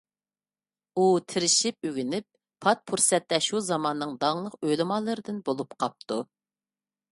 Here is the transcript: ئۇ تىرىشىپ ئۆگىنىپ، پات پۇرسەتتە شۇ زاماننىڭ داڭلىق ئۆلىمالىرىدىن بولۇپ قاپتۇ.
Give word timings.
ئۇ 0.99 1.03
تىرىشىپ 1.33 1.89
ئۆگىنىپ، 1.89 2.25
پات 2.65 2.81
پۇرسەتتە 2.91 3.41
شۇ 3.49 3.63
زاماننىڭ 3.67 4.17
داڭلىق 4.25 4.59
ئۆلىمالىرىدىن 4.71 5.45
بولۇپ 5.51 5.79
قاپتۇ. 5.85 6.21